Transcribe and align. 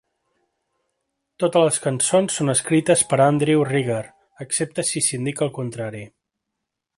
Totes 1.43 1.65
les 1.67 1.77
cançons 1.83 2.37
són 2.41 2.53
escrites 2.53 3.03
per 3.11 3.19
Andrew 3.27 3.61
Rieger, 3.73 4.01
excepte 4.47 4.87
si 4.93 5.05
s'indica 5.09 5.47
el 5.49 5.53
contrari. 5.61 6.03